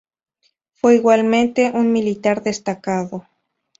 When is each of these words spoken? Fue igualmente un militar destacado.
Fue 0.73 0.95
igualmente 0.95 1.69
un 1.75 1.93
militar 1.93 2.41
destacado. 2.41 3.27